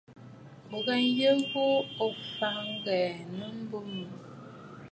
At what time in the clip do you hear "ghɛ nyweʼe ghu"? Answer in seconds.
0.85-1.63